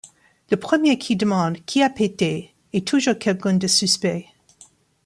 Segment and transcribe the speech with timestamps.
[0.49, 4.25] Le premier qui demande «qui a pété?» est toujours quelqu’un de suspect.